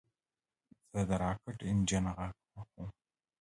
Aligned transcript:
زه 0.91 1.01
د 1.09 1.11
راکټ 1.23 1.57
انجن 1.69 2.05
غږ 2.17 2.35
خوښوم. 2.51 2.89